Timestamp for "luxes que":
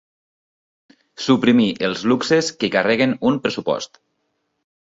2.13-2.73